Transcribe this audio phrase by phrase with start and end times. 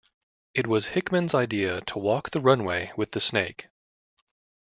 [0.55, 3.67] It was Hickmann's idea to walk the runway with the snake.